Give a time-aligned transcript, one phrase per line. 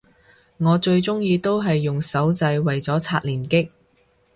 [0.57, 3.69] 我最鍾意都係用手掣為咗刷連擊